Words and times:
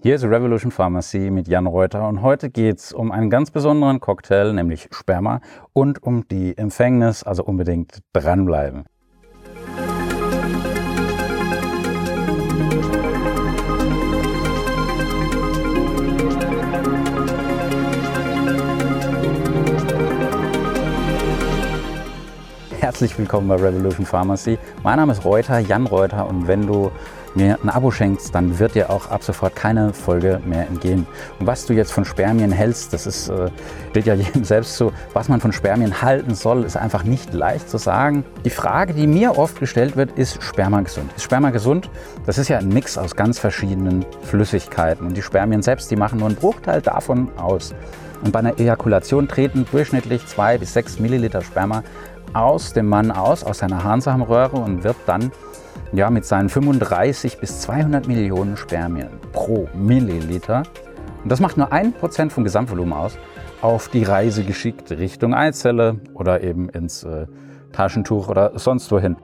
Hier 0.00 0.14
ist 0.14 0.22
Revolution 0.22 0.70
Pharmacy 0.70 1.28
mit 1.28 1.48
Jan 1.48 1.66
Reuter 1.66 2.06
und 2.06 2.22
heute 2.22 2.50
geht 2.50 2.78
es 2.78 2.92
um 2.92 3.10
einen 3.10 3.30
ganz 3.30 3.50
besonderen 3.50 3.98
Cocktail, 3.98 4.52
nämlich 4.52 4.88
Sperma 4.92 5.40
und 5.72 6.04
um 6.04 6.28
die 6.28 6.56
Empfängnis, 6.56 7.24
also 7.24 7.42
unbedingt 7.42 7.98
dranbleiben. 8.12 8.84
Herzlich 22.98 23.16
willkommen 23.16 23.46
bei 23.46 23.54
Revolution 23.54 24.04
Pharmacy. 24.04 24.58
Mein 24.82 24.96
Name 24.96 25.12
ist 25.12 25.24
Reuter, 25.24 25.60
Jan 25.60 25.86
Reuter 25.86 26.26
und 26.26 26.48
wenn 26.48 26.66
du 26.66 26.90
mir 27.36 27.56
ein 27.62 27.68
Abo 27.68 27.92
schenkst, 27.92 28.34
dann 28.34 28.58
wird 28.58 28.74
dir 28.74 28.90
auch 28.90 29.08
ab 29.08 29.22
sofort 29.22 29.54
keine 29.54 29.92
Folge 29.92 30.40
mehr 30.44 30.66
entgehen. 30.66 31.06
Und 31.38 31.46
was 31.46 31.64
du 31.64 31.74
jetzt 31.74 31.92
von 31.92 32.04
Spermien 32.04 32.50
hältst, 32.50 32.92
das 32.92 33.06
ist, 33.06 33.28
äh, 33.28 33.50
steht 33.90 34.06
ja 34.06 34.14
jedem 34.16 34.42
selbst 34.42 34.76
so. 34.76 34.92
Was 35.12 35.28
man 35.28 35.40
von 35.40 35.52
Spermien 35.52 36.02
halten 36.02 36.34
soll, 36.34 36.64
ist 36.64 36.76
einfach 36.76 37.04
nicht 37.04 37.32
leicht 37.32 37.70
zu 37.70 37.78
sagen. 37.78 38.24
Die 38.44 38.50
Frage, 38.50 38.94
die 38.94 39.06
mir 39.06 39.38
oft 39.38 39.60
gestellt 39.60 39.96
wird, 39.96 40.18
ist 40.18 40.42
Sperma 40.42 40.80
gesund? 40.80 41.12
Ist 41.14 41.22
Sperma 41.22 41.50
gesund? 41.50 41.88
Das 42.26 42.36
ist 42.36 42.48
ja 42.48 42.58
ein 42.58 42.68
Mix 42.68 42.98
aus 42.98 43.14
ganz 43.14 43.38
verschiedenen 43.38 44.04
Flüssigkeiten. 44.22 45.06
Und 45.06 45.16
die 45.16 45.22
Spermien 45.22 45.62
selbst, 45.62 45.88
die 45.92 45.96
machen 45.96 46.18
nur 46.18 46.26
einen 46.26 46.36
Bruchteil 46.36 46.82
davon 46.82 47.28
aus. 47.36 47.76
Und 48.24 48.32
bei 48.32 48.40
einer 48.40 48.58
Ejakulation 48.58 49.28
treten 49.28 49.66
durchschnittlich 49.70 50.26
zwei 50.26 50.58
bis 50.58 50.72
sechs 50.72 50.98
Milliliter 50.98 51.42
Sperma 51.42 51.84
aus 52.34 52.72
dem 52.72 52.86
Mann 52.88 53.10
aus, 53.10 53.44
aus 53.44 53.58
seiner 53.58 53.84
Harnsamröhre 53.84 54.56
und 54.56 54.84
wird 54.84 54.96
dann 55.06 55.32
ja, 55.92 56.10
mit 56.10 56.24
seinen 56.24 56.48
35 56.48 57.38
bis 57.38 57.60
200 57.60 58.06
Millionen 58.06 58.56
Spermien 58.56 59.08
pro 59.32 59.68
Milliliter, 59.74 60.64
und 61.22 61.32
das 61.32 61.40
macht 61.40 61.56
nur 61.56 61.72
ein 61.72 61.92
Prozent 61.92 62.32
vom 62.32 62.44
Gesamtvolumen 62.44 62.92
aus, 62.92 63.18
auf 63.60 63.88
die 63.88 64.04
Reise 64.04 64.44
geschickt 64.44 64.90
Richtung 64.92 65.34
Eizelle 65.34 66.00
oder 66.14 66.42
eben 66.42 66.68
ins 66.68 67.04
äh, 67.04 67.26
Taschentuch 67.72 68.28
oder 68.28 68.58
sonst 68.58 68.90
wohin. 68.92 69.16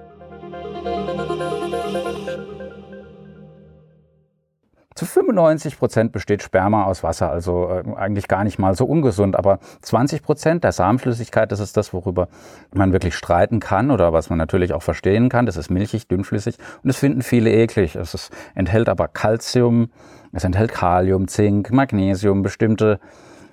Zu 4.94 5.06
95 5.06 5.76
Prozent 5.78 6.12
besteht 6.12 6.42
Sperma 6.42 6.84
aus 6.84 7.02
Wasser, 7.02 7.28
also 7.28 7.68
äh, 7.68 7.96
eigentlich 7.96 8.28
gar 8.28 8.44
nicht 8.44 8.60
mal 8.60 8.76
so 8.76 8.84
ungesund. 8.84 9.34
Aber 9.36 9.58
20 9.82 10.22
Prozent 10.22 10.62
der 10.62 10.70
Samenflüssigkeit, 10.70 11.50
das 11.50 11.58
ist 11.58 11.76
das, 11.76 11.92
worüber 11.92 12.28
man 12.72 12.92
wirklich 12.92 13.16
streiten 13.16 13.58
kann 13.58 13.90
oder 13.90 14.12
was 14.12 14.30
man 14.30 14.38
natürlich 14.38 14.72
auch 14.72 14.82
verstehen 14.82 15.28
kann. 15.28 15.46
Das 15.46 15.56
ist 15.56 15.68
milchig, 15.68 16.06
dünnflüssig 16.06 16.58
und 16.82 16.88
das 16.88 16.96
finden 16.96 17.22
viele 17.22 17.50
eklig. 17.50 17.96
Es 17.96 18.14
ist, 18.14 18.30
enthält 18.54 18.88
aber 18.88 19.08
Calcium, 19.08 19.90
es 20.32 20.44
enthält 20.44 20.72
Kalium, 20.72 21.26
Zink, 21.26 21.72
Magnesium, 21.72 22.42
bestimmte 22.42 23.00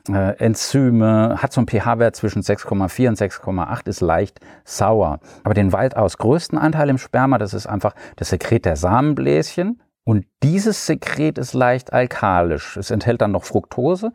äh, 0.10 0.38
Enzyme, 0.38 1.38
hat 1.42 1.54
so 1.54 1.62
einen 1.62 1.68
pH-Wert 1.68 2.16
zwischen 2.16 2.44
6,4 2.44 3.08
und 3.08 3.18
6,8, 3.18 3.88
ist 3.88 4.02
leicht 4.02 4.40
sauer. 4.64 5.20
Aber 5.44 5.56
den 5.56 5.74
weitaus 5.74 6.20
größten 6.20 6.60
Anteil 6.60 6.90
im 6.90 7.00
Sperma, 7.00 7.40
das 7.40 7.56
ist 7.56 7.66
einfach 7.66 7.96
das 8.18 8.30
Sekret 8.30 8.66
der 8.66 8.76
Samenbläschen 8.76 9.80
und 10.04 10.26
dieses 10.42 10.86
Sekret 10.86 11.38
ist 11.38 11.54
leicht 11.54 11.94
alkalisch. 11.94 12.78
Es 12.78 12.92
enthält 12.92 13.22
dann 13.22 13.32
noch 13.32 13.44
Fructose, 13.44 14.12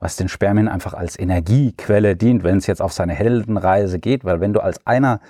was 0.00 0.16
den 0.16 0.28
Spermien 0.28 0.68
einfach 0.68 0.94
als 0.94 1.18
Energiequelle 1.18 2.16
dient, 2.16 2.42
wenn 2.42 2.58
es 2.58 2.66
jetzt 2.66 2.80
auf 2.80 2.92
seine 2.92 3.12
Heldenreise 3.12 3.98
geht. 3.98 4.24
Weil 4.24 4.40
wenn 4.40 4.52
du 4.52 4.60
als 4.60 4.86
einer 4.86 5.20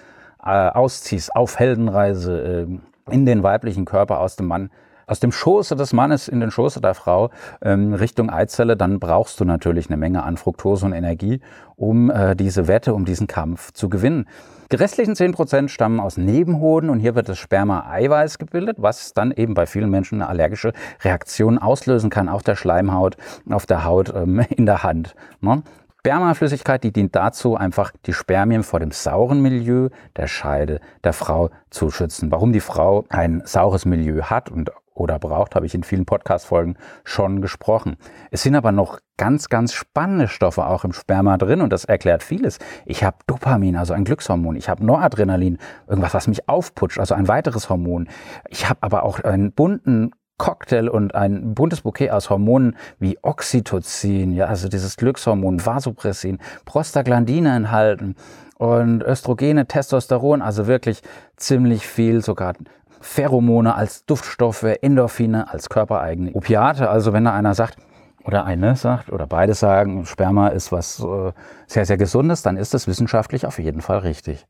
äh, 0.43 0.51
ausziehst 0.51 1.35
auf 1.35 1.59
Heldenreise 1.59 2.67
äh, 2.69 3.13
in 3.13 3.27
den 3.27 3.43
weiblichen 3.43 3.85
Körper 3.85 4.21
aus 4.21 4.37
dem 4.37 4.47
Mann, 4.47 4.71
aus 5.09 5.21
dem 5.21 5.31
Schoße 5.31 5.77
des 5.77 5.93
Mannes 5.93 6.27
in 6.29 6.41
den 6.41 6.51
Schoße 6.51 6.81
der 6.81 6.95
Frau 6.95 7.31
ähm, 7.63 7.95
Richtung 7.95 8.29
Eizelle, 8.31 8.77
dann 8.77 8.99
brauchst 8.99 9.39
du 9.39 9.45
natürlich 9.45 9.89
eine 9.89 9.97
Menge 9.97 10.25
an 10.25 10.37
Fructose 10.37 10.87
und 10.87 10.93
Energie, 10.93 11.41
um 11.77 12.11
äh, 12.11 12.35
diese 12.35 12.67
Wette, 12.67 12.93
um 12.93 13.05
diesen 13.05 13.27
Kampf 13.29 13.73
zu 13.73 13.89
gewinnen. 13.89 14.27
Die 14.73 14.77
restlichen 14.77 15.15
10% 15.15 15.69
stammen 15.69 16.01
aus 16.01 16.17
Nebenhoden 16.17 16.91
und 16.91 16.99
hier 16.99 17.15
wird 17.15 17.29
das 17.29 17.39
Sperma-Eiweiß 17.39 18.39
gebildet, 18.39 18.79
was 18.81 19.13
dann 19.13 19.31
eben 19.31 19.55
bei 19.55 19.65
vielen 19.67 19.91
Menschen 19.91 20.21
eine 20.21 20.29
allergische 20.29 20.73
Reaktion 21.03 21.59
auslösen 21.59 22.11
kann 22.11 22.29
auf 22.29 22.43
der 22.43 22.57
Schleimhaut, 22.57 23.17
auf 23.49 23.67
der 23.67 23.85
Haut, 23.85 24.13
ähm, 24.15 24.41
in 24.51 24.67
der 24.67 24.83
Hand. 24.83 25.15
Ne? 25.41 25.63
Spermaflüssigkeit, 26.01 26.85
die 26.85 26.93
dient 26.93 27.17
dazu, 27.17 27.57
einfach 27.57 27.93
die 28.07 28.13
Spermien 28.13 28.63
vor 28.63 28.81
dem 28.81 28.93
sauren 28.93 29.41
Milieu 29.41 29.89
der 30.17 30.29
Scheide 30.29 30.81
der 31.03 31.13
Frau 31.13 31.51
zu 31.71 31.91
schützen. 31.91 32.31
Warum 32.31 32.53
die 32.53 32.61
Frau 32.61 33.05
ein 33.09 33.43
saures 33.45 33.87
Milieu 33.87 34.23
hat 34.23 34.51
und 34.51 34.71
oder 34.97 35.19
braucht, 35.19 35.55
habe 35.55 35.67
ich 35.67 35.75
in 35.75 35.83
vielen 35.83 36.07
Podcast-Folgen 36.07 36.77
schon 37.05 37.43
gesprochen. 37.43 37.97
Es 38.31 38.43
sind 38.43 38.55
aber 38.55 38.73
noch 38.73 38.99
ganz, 39.17 39.49
ganz 39.49 39.73
spannende 39.73 40.29
Stoffe 40.29 40.67
auch 40.67 40.85
im 40.85 40.93
Sperma 40.93 41.37
drin 41.37 41.61
und 41.61 41.73
das 41.73 41.85
erklärt 41.85 42.23
vieles. 42.23 42.59
Ich 42.85 43.05
habe 43.05 43.19
Dopamin, 43.27 43.77
also 43.77 43.95
ein 43.95 44.05
Glückshormon. 44.05 44.57
Ich 44.57 44.69
habe 44.69 44.85
Noradrenalin, 44.85 45.59
irgendwas, 45.87 46.15
was 46.15 46.29
mich 46.29 46.49
aufputscht, 46.49 46.99
also 46.99 47.15
ein 47.15 47.29
weiteres 47.29 47.69
Hormon. 47.69 48.09
Ich 48.49 48.69
habe 48.69 48.79
aber 48.83 49.05
auch 49.05 49.21
einen 49.21 49.53
bunten 49.53 50.13
Cocktail 50.39 50.89
und 50.89 51.15
ein 51.15 51.55
buntes 51.55 51.83
Bouquet 51.83 52.11
aus 52.11 52.29
Hormonen 52.29 52.77
wie 52.99 53.19
Oxytocin, 53.23 54.35
ja, 54.35 54.47
also 54.47 54.69
dieses 54.69 54.97
Glückshormon, 54.97 55.65
Vasopressin, 55.65 56.39
Prostaglandine 56.67 57.55
enthalten 57.55 58.17
und 58.59 59.03
Östrogene, 59.03 59.67
Testosteron, 59.67 60.43
also 60.43 60.67
wirklich 60.67 61.03
ziemlich 61.37 61.87
viel, 61.87 62.23
sogar 62.23 62.55
Pheromone 63.01 63.75
als 63.75 64.05
Duftstoffe, 64.07 64.65
Endorphine 64.81 65.51
als 65.51 65.69
körpereigene 65.69 66.33
Opiate. 66.33 66.89
Also 66.89 67.13
wenn 67.13 67.25
da 67.25 67.33
einer 67.33 67.55
sagt, 67.55 67.79
oder 68.25 68.45
eine 68.45 68.75
sagt, 68.77 69.11
oder 69.13 69.27
beide 69.27 69.55
sagen, 69.55 70.05
Sperma 70.05 70.49
ist 70.49 70.73
was 70.73 71.01
äh, 71.01 71.33
sehr, 71.67 71.87
sehr 71.87 71.97
Gesundes, 71.97 72.43
dann 72.43 72.57
ist 72.57 72.75
das 72.75 72.89
wissenschaftlich 72.89 73.47
auf 73.47 73.59
jeden 73.59 73.81
Fall 73.81 73.99
richtig. 73.99 74.47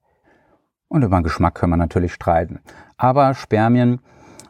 Und 0.89 1.03
über 1.03 1.19
den 1.19 1.25
Geschmack 1.25 1.55
können 1.55 1.73
wir 1.73 1.77
natürlich 1.77 2.15
streiten. 2.15 2.61
Aber 2.97 3.35
Spermien 3.35 4.01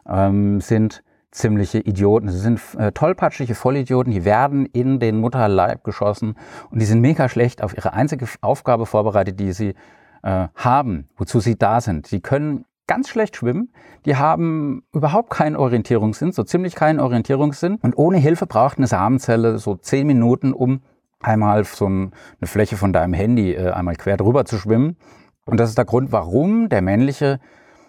ähm, 0.07 0.61
sind 0.61 1.03
ziemliche 1.31 1.79
Idioten. 1.79 2.29
Sie 2.29 2.39
sind 2.39 2.61
äh, 2.77 2.91
tollpatschige 2.91 3.53
Vollidioten, 3.53 4.11
die 4.11 4.25
werden 4.25 4.65
in 4.65 4.99
den 4.99 5.19
Mutterleib 5.19 5.83
geschossen 5.83 6.35
und 6.71 6.81
die 6.81 6.85
sind 6.85 7.01
mega 7.01 7.27
schlecht 7.29 7.61
auf 7.61 7.75
ihre 7.75 7.93
einzige 7.93 8.27
Aufgabe 8.41 8.85
vorbereitet, 8.85 9.39
die 9.39 9.51
sie 9.51 9.75
äh, 10.23 10.47
haben, 10.55 11.09
wozu 11.17 11.39
sie 11.39 11.57
da 11.57 11.81
sind. 11.81 12.07
Sie 12.07 12.21
können 12.21 12.65
ganz 12.87 13.09
schlecht 13.09 13.35
schwimmen. 13.35 13.71
Die 14.05 14.15
haben 14.15 14.83
überhaupt 14.93 15.29
keinen 15.29 15.55
Orientierungssinn, 15.55 16.31
so 16.31 16.43
ziemlich 16.43 16.75
keinen 16.75 16.99
Orientierungssinn. 16.99 17.75
Und 17.81 17.97
ohne 17.97 18.17
Hilfe 18.17 18.47
braucht 18.47 18.77
eine 18.77 18.87
Samenzelle 18.87 19.59
so 19.59 19.75
zehn 19.75 20.07
Minuten, 20.07 20.53
um 20.53 20.81
einmal 21.21 21.63
so 21.65 21.85
eine 21.85 22.11
Fläche 22.43 22.77
von 22.77 22.93
deinem 22.93 23.13
Handy 23.13 23.53
äh, 23.53 23.71
einmal 23.71 23.95
quer 23.95 24.17
drüber 24.17 24.45
zu 24.45 24.57
schwimmen. 24.57 24.97
Und 25.45 25.59
das 25.59 25.69
ist 25.69 25.77
der 25.77 25.85
Grund, 25.85 26.11
warum 26.11 26.69
der 26.69 26.81
männliche 26.81 27.39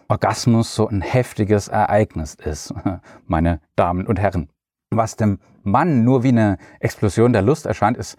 Orgasmus 0.09 0.75
so 0.75 0.89
ein 0.89 1.03
heftiges 1.03 1.69
Ereignis 1.69 2.35
ist, 2.35 2.75
meine 3.27 3.61
Damen 3.77 4.07
und 4.07 4.19
Herren. 4.19 4.49
Was 4.91 5.17
dem 5.17 5.39
Mann 5.63 6.05
nur 6.05 6.23
wie 6.23 6.29
eine 6.29 6.57
Explosion 6.81 7.33
der 7.33 7.43
Lust 7.43 7.67
erscheint, 7.67 7.99
ist 7.99 8.17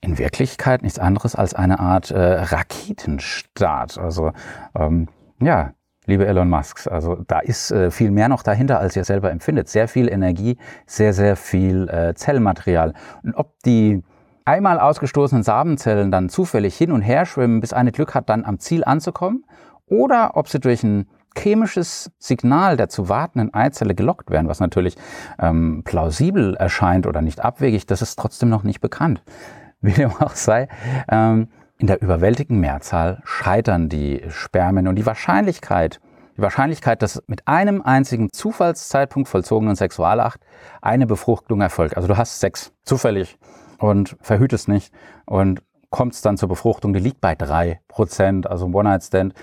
in 0.00 0.18
Wirklichkeit 0.18 0.82
nichts 0.82 0.98
anderes 0.98 1.34
als 1.34 1.54
eine 1.54 1.78
Art 1.78 2.10
äh, 2.10 2.18
Raketenstart. 2.18 3.98
Also 3.98 4.32
ähm, 4.74 5.08
ja, 5.40 5.72
liebe 6.06 6.26
Elon 6.26 6.48
Musk. 6.48 6.86
Also 6.86 7.16
da 7.26 7.40
ist 7.40 7.70
äh, 7.70 7.90
viel 7.90 8.10
mehr 8.10 8.28
noch 8.28 8.42
dahinter, 8.42 8.80
als 8.80 8.96
ihr 8.96 9.04
selber 9.04 9.30
empfindet. 9.30 9.68
Sehr 9.68 9.88
viel 9.88 10.08
Energie, 10.08 10.56
sehr, 10.86 11.12
sehr 11.12 11.36
viel 11.36 11.88
äh, 11.88 12.14
Zellmaterial. 12.14 12.94
Und 13.22 13.34
ob 13.34 13.52
die 13.64 14.02
einmal 14.44 14.78
ausgestoßenen 14.80 15.42
Samenzellen 15.42 16.10
dann 16.10 16.28
zufällig 16.28 16.76
hin 16.76 16.92
und 16.92 17.02
her 17.02 17.26
schwimmen, 17.26 17.60
bis 17.60 17.72
eine 17.72 17.92
Glück 17.92 18.14
hat, 18.14 18.28
dann 18.28 18.44
am 18.44 18.58
Ziel 18.58 18.84
anzukommen, 18.84 19.44
oder 19.86 20.36
ob 20.36 20.48
sie 20.48 20.60
durch 20.60 20.82
ein 20.82 21.08
chemisches 21.36 22.10
Signal 22.18 22.76
der 22.76 22.88
zu 22.88 23.08
wartenden 23.08 23.52
Eizelle 23.52 23.94
gelockt 23.94 24.30
werden, 24.30 24.48
was 24.48 24.58
natürlich 24.58 24.96
ähm, 25.38 25.82
plausibel 25.84 26.54
erscheint 26.54 27.06
oder 27.06 27.20
nicht 27.20 27.44
abwegig, 27.44 27.86
das 27.86 28.02
ist 28.02 28.18
trotzdem 28.18 28.48
noch 28.48 28.62
nicht 28.62 28.80
bekannt. 28.80 29.22
Wie 29.82 29.92
dem 29.92 30.10
auch 30.10 30.34
sei, 30.34 30.68
ähm, 31.08 31.48
in 31.78 31.86
der 31.86 32.00
überwältigenden 32.00 32.60
Mehrzahl 32.60 33.20
scheitern 33.24 33.88
die 33.88 34.22
Spermien 34.28 34.88
und 34.88 34.96
die 34.96 35.06
Wahrscheinlichkeit, 35.06 36.00
die 36.36 36.42
Wahrscheinlichkeit, 36.42 37.02
dass 37.02 37.22
mit 37.26 37.46
einem 37.46 37.82
einzigen 37.82 38.32
Zufallszeitpunkt 38.32 39.28
vollzogenen 39.28 39.76
Sexualakt 39.76 40.42
eine 40.80 41.06
Befruchtung 41.06 41.60
erfolgt. 41.60 41.96
Also 41.96 42.08
du 42.08 42.16
hast 42.16 42.40
Sex 42.40 42.72
zufällig 42.84 43.38
und 43.78 44.16
verhütest 44.20 44.68
nicht 44.68 44.92
und 45.26 45.62
kommst 45.90 46.24
dann 46.26 46.36
zur 46.36 46.48
Befruchtung, 46.48 46.92
die 46.92 47.00
liegt 47.00 47.20
bei 47.20 47.34
drei 47.34 47.80
Prozent, 47.88 48.46
also 48.50 48.66
One-Night-Stand. 48.66 49.34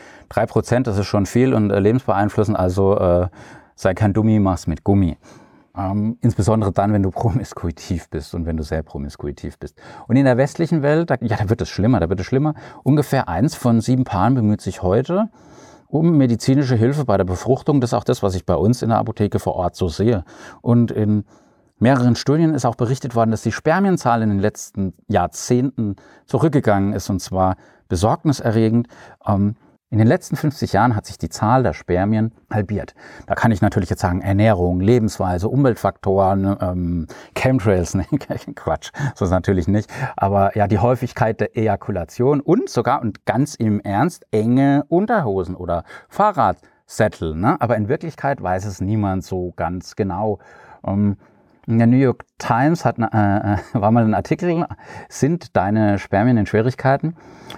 Prozent, 0.48 0.88
das 0.88 0.98
ist 0.98 1.08
schon 1.08 1.26
viel 1.26 1.54
und 1.54 1.72
äh, 1.72 1.80
lebensbeeinflussend, 1.80 2.58
also 2.58 2.98
äh, 2.98 3.28
sei 3.76 3.94
kein 3.94 4.14
Dummi, 4.14 4.40
mach's 4.40 4.68
mit 4.68 4.84
Gummi. 4.84 5.18
Ähm, 5.76 6.18
insbesondere 6.22 6.72
dann, 6.72 6.94
wenn 6.94 7.02
du 7.02 7.10
promiskuitiv 7.10 8.10
bist 8.10 8.36
und 8.36 8.46
wenn 8.46 8.58
du 8.58 8.64
sehr 8.64 8.84
promiskuitiv 8.84 9.58
bist. 9.58 9.82
Und 10.08 10.16
in 10.16 10.26
der 10.26 10.38
westlichen 10.38 10.84
Welt, 10.84 11.10
da, 11.10 11.16
ja, 11.22 11.36
da 11.36 11.50
wird 11.50 11.62
es 11.62 11.70
schlimmer, 11.70 12.00
da 12.00 12.10
wird 12.10 12.20
es 12.20 12.26
schlimmer. 12.26 12.54
Ungefähr 12.84 13.28
eins 13.28 13.56
von 13.56 13.82
sieben 13.82 14.04
Paaren 14.04 14.36
bemüht 14.36 14.62
sich 14.62 14.84
heute 14.84 15.30
um 15.88 16.18
medizinische 16.18 16.76
Hilfe 16.76 17.06
bei 17.06 17.18
der 17.18 17.24
Befruchtung. 17.24 17.80
Das 17.80 17.92
ist 17.92 17.94
auch 17.94 18.04
das, 18.04 18.24
was 18.24 18.36
ich 18.36 18.46
bei 18.46 18.56
uns 18.56 18.82
in 18.82 18.90
der 18.90 18.98
Apotheke 18.98 19.40
vor 19.40 19.56
Ort 19.56 19.76
so 19.76 19.88
sehe. 19.88 20.26
Und 20.62 20.92
in 20.92 21.24
mehreren 21.80 22.16
Studien 22.16 22.54
ist 22.54 22.66
auch 22.66 22.76
berichtet 22.76 23.16
worden, 23.16 23.32
dass 23.32 23.44
die 23.44 23.52
Spermienzahl 23.52 24.22
in 24.22 24.30
den 24.30 24.40
letzten 24.40 24.94
Jahrzehnten 25.08 25.96
zurückgegangen 26.26 26.94
ist 26.94 27.10
und 27.10 27.20
zwar 27.20 27.58
besorgniserregend. 27.90 28.88
Ähm, 29.28 29.56
in 29.94 30.00
den 30.00 30.08
letzten 30.08 30.36
50 30.36 30.74
Jahren 30.74 30.96
hat 30.96 31.06
sich 31.06 31.20
die 31.20 31.30
Zahl 31.30 31.62
der 31.62 31.74
Spermien 31.74 32.32
halbiert. 32.52 32.96
Da 33.28 33.36
kann 33.36 33.52
ich 33.52 33.62
natürlich 33.62 33.92
jetzt 33.92 34.02
sagen, 34.02 34.22
Ernährung, 34.22 34.80
Lebensweise, 34.80 35.48
Umweltfaktoren, 35.48 36.58
ähm, 36.62 37.08
Chemtrails, 37.36 37.94
ne? 37.94 38.04
Quatsch, 38.56 38.90
so 39.14 39.26
ist 39.26 39.30
natürlich 39.30 39.68
nicht. 39.68 39.94
Aber 40.18 40.58
ja, 40.58 40.68
die 40.68 40.80
Häufigkeit 40.80 41.40
der 41.40 41.56
Ejakulation 41.56 42.42
und 42.42 42.70
sogar 42.70 43.04
und 43.04 43.28
ganz 43.28 43.54
im 43.54 43.82
Ernst 43.82 44.26
enge 44.32 44.84
Unterhosen 44.88 45.54
oder 45.54 45.84
Fahrradsättel. 46.10 47.36
Ne? 47.36 47.62
Aber 47.62 47.78
in 47.78 47.88
Wirklichkeit 47.88 48.42
weiß 48.42 48.66
es 48.66 48.82
niemand 48.82 49.24
so 49.24 49.54
ganz 49.56 49.96
genau. 49.96 50.40
Ähm, 50.84 51.18
in 51.68 51.78
der 51.78 51.88
New 51.88 51.98
York 51.98 52.26
Times 52.38 52.86
hat, 52.86 52.98
äh, 52.98 53.02
war 53.74 53.92
mal 53.92 54.04
ein 54.04 54.14
Artikel, 54.14 54.66
sind 55.10 55.56
deine 55.56 56.00
Spermien 56.00 56.38
in 56.38 56.46
Schwierigkeiten? 56.46 57.16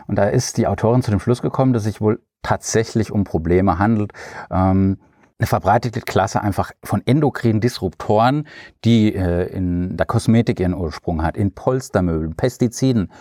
Und 0.07 0.17
da 0.17 0.25
ist 0.25 0.57
die 0.57 0.67
Autorin 0.67 1.01
zu 1.01 1.11
dem 1.11 1.19
Schluss 1.19 1.41
gekommen, 1.41 1.73
dass 1.73 1.83
sich 1.83 2.01
wohl 2.01 2.21
tatsächlich 2.43 3.11
um 3.11 3.23
Probleme 3.23 3.79
handelt. 3.79 4.13
Ähm, 4.51 4.97
eine 5.37 5.47
verbreitete 5.47 5.99
Klasse 5.99 6.41
einfach 6.41 6.71
von 6.83 7.01
endokrinen 7.05 7.59
Disruptoren, 7.59 8.47
die 8.85 9.13
äh, 9.13 9.47
in 9.47 9.97
der 9.97 10.05
Kosmetik 10.05 10.59
ihren 10.59 10.73
Ursprung 10.73 11.23
hat, 11.23 11.35
in 11.35 11.53
Polstermöbeln, 11.53 12.35
Pestiziden, 12.35 13.11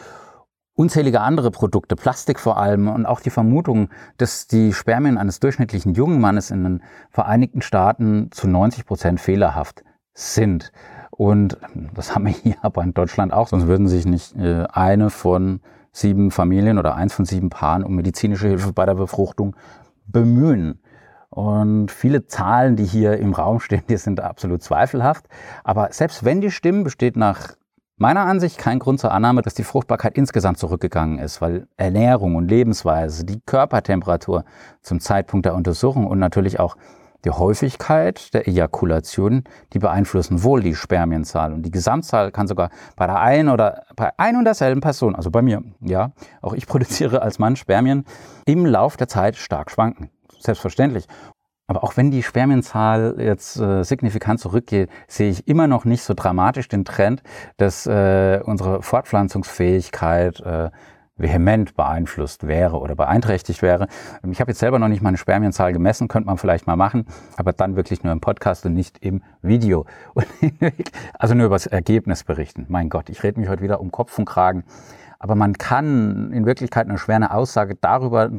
unzählige 0.75 1.23
andere 1.23 1.51
Produkte, 1.51 1.97
Plastik 1.97 2.39
vor 2.39 2.57
allem 2.59 2.89
und 2.89 3.07
auch 3.07 3.21
die 3.21 3.31
Vermutung, 3.31 3.89
dass 4.17 4.47
die 4.47 4.73
Spermien 4.73 5.19
eines 5.19 5.41
durchschnittlichen 5.41 5.95
jungen 5.95 6.21
Mannes 6.21 6.51
in 6.53 6.63
den 6.63 6.83
Vereinigten 7.11 7.63
Staaten 7.63 8.31
zu 8.31 8.47
90 8.47 8.87
Prozent 8.87 9.21
fehlerhaft 9.21 9.83
sind. 10.15 10.73
Und 11.11 11.59
das 11.95 12.15
haben 12.15 12.27
wir 12.27 12.33
hier 12.43 12.57
aber 12.63 12.83
in 12.83 12.95
Deutschland 12.95 13.33
auch, 13.33 13.49
sonst 13.49 13.67
würden 13.67 13.89
sich 13.89 14.07
nicht 14.07 14.37
äh, 14.37 14.65
eine 14.73 15.11
von 15.11 15.61
sieben 15.93 16.31
Familien 16.31 16.79
oder 16.79 16.97
eins 16.97 17.15
von 17.15 17.25
sieben 17.25 17.51
Paaren 17.51 17.85
um 17.85 17.95
medizinische 17.95 18.49
Hilfe 18.49 18.73
bei 18.73 18.87
der 18.87 18.95
Befruchtung 18.95 19.55
bemühen. 20.07 20.81
Und 21.31 21.91
viele 21.91 22.27
Zahlen, 22.27 22.77
die 22.77 22.85
hier 22.85 23.19
im 23.19 23.33
Raum 23.33 23.61
stehen, 23.61 23.83
die 23.89 23.97
sind 23.97 24.21
absolut 24.21 24.63
zweifelhaft. 24.63 25.27
Aber 25.63 25.89
selbst 25.93 26.25
wenn 26.25 26.41
die 26.41 26.51
stimmen, 26.51 26.85
besteht 26.85 27.17
nach 27.17 27.57
meiner 27.97 28.27
Ansicht 28.27 28.59
kein 28.59 28.81
Grund 28.81 28.99
zur 28.99 29.13
Annahme, 29.13 29.43
dass 29.43 29.55
die 29.55 29.63
Fruchtbarkeit 29.63 30.17
insgesamt 30.17 30.59
zurückgegangen 30.59 31.19
ist, 31.19 31.41
weil 31.41 31.69
Ernährung 31.77 32.35
und 32.35 32.49
Lebensweise, 32.49 33.25
die 33.25 33.41
Körpertemperatur 33.47 34.45
zum 34.83 34.99
Zeitpunkt 34.99 35.47
der 35.47 35.55
Untersuchung 35.55 36.07
und 36.07 36.19
natürlich 36.19 36.59
auch 36.59 36.77
die 37.25 37.31
Häufigkeit 37.31 38.33
der 38.35 38.47
Ejakulation, 38.47 39.45
die 39.73 39.79
beeinflussen 39.79 40.43
wohl 40.43 40.63
die 40.63 40.75
Spermienzahl. 40.75 41.53
Und 41.53 41.63
die 41.63 41.71
Gesamtzahl 41.71 42.31
kann 42.31 42.47
sogar 42.47 42.71
bei 42.97 43.07
der 43.07 43.21
einen 43.21 43.49
oder 43.49 43.85
bei 43.97 44.11
ein 44.19 44.37
und 44.37 44.45
derselben 44.45 44.81
Person, 44.81 45.15
also 45.15 45.31
bei 45.31 45.43
mir, 45.43 45.63
ja, 45.81 46.13
auch 46.43 46.53
ich 46.55 46.67
produziere 46.69 47.23
als 47.23 47.39
Mann 47.39 47.57
Spermien, 47.57 48.05
im 48.47 48.67
Lauf 48.67 48.97
der 48.97 49.09
Zeit 49.09 49.37
stark 49.37 49.71
schwanken. 49.71 50.11
Selbstverständlich. 50.39 51.07
Aber 51.67 51.83
auch 51.83 51.97
wenn 51.97 52.11
die 52.11 52.23
Spermienzahl 52.23 53.17
jetzt 53.19 53.59
äh, 53.59 53.85
signifikant 53.85 54.39
zurückgeht, 54.39 54.91
sehe 55.09 55.31
ich 55.31 55.49
immer 55.49 55.67
noch 55.67 55.87
nicht 55.87 56.03
so 56.03 56.13
dramatisch 56.13 56.69
den 56.69 56.85
Trend, 56.85 57.23
dass 57.57 57.87
äh, 57.87 58.41
unsere 58.45 58.83
Fortpflanzungsfähigkeit 58.83 60.41
äh, 60.41 60.71
vehement 61.17 61.77
beeinflusst 61.77 62.47
wäre 62.47 62.79
oder 62.79 62.97
beeinträchtigt 62.97 63.63
wäre. 63.63 63.87
Ich 64.31 64.41
habe 64.41 64.51
jetzt 64.51 64.59
selber 64.59 64.79
noch 64.79 64.89
nicht 64.89 65.03
meine 65.03 65.17
Spermienzahl 65.17 65.73
gemessen, 65.73 66.09
könnte 66.09 66.27
man 66.27 66.39
vielleicht 66.39 66.67
mal 66.67 66.77
machen, 66.77 67.07
aber 67.37 67.53
dann 67.53 67.77
wirklich 67.77 68.03
nur 68.03 68.13
im 68.13 68.21
Podcast 68.21 68.67
und 68.67 68.75
nicht 68.75 68.99
im 68.99 69.23
Video. 69.43 69.87
also 71.19 71.35
nur 71.35 71.47
über 71.47 71.55
das 71.55 71.67
Ergebnis 71.67 72.25
berichten. 72.25 72.67
Mein 72.69 72.89
Gott, 72.89 73.09
ich 73.11 73.23
rede 73.23 73.39
mich 73.39 73.49
heute 73.49 73.63
wieder 73.63 73.81
um 73.81 73.93
Kopf 73.93 74.19
und 74.19 74.25
Kragen. 74.25 74.65
Aber 75.21 75.37
man 75.37 75.55
kann 75.55 76.33
in 76.33 76.45
Wirklichkeit 76.45 76.89
eine 76.89 76.99
schwere 76.99 77.31
Aussage 77.31 77.77
darüber 77.81 78.31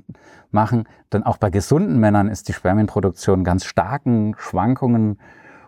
machen, 0.52 0.84
denn 1.14 1.24
auch 1.24 1.38
bei 1.38 1.50
gesunden 1.50 2.00
Männern 2.00 2.28
ist 2.28 2.48
die 2.48 2.54
Spermienproduktion 2.54 3.44
ganz 3.44 3.66
starken 3.66 4.36
Schwankungen 4.38 5.20